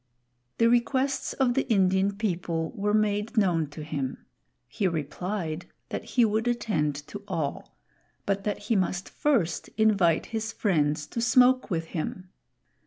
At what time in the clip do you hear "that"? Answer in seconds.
5.89-6.03, 8.43-8.57